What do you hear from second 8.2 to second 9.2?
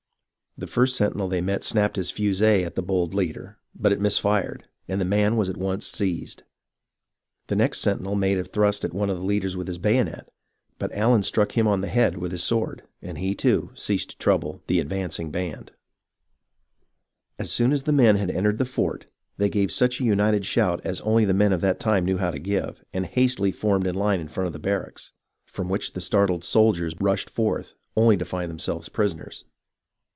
a thrust at one of